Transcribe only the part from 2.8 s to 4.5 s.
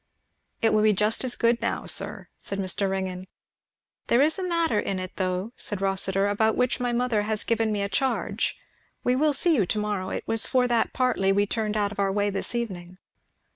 Ringgan. "There is a